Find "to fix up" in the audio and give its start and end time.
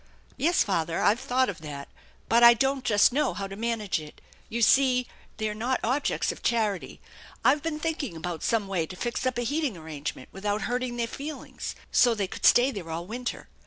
8.87-9.37